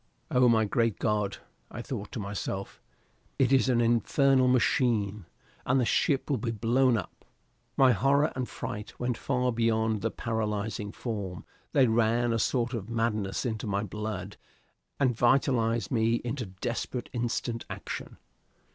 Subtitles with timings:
[0.31, 1.37] Oh, my great God,
[1.69, 2.81] I thought to myself,
[3.37, 5.27] it is an infernal machine!
[5.63, 7.23] and the ship will be blown up!
[7.77, 12.89] My horror and fright went far beyond the paralyzing form; they ran a sort of
[12.89, 14.37] madness into my blood
[14.99, 18.17] and vitalized me into desperate instant action.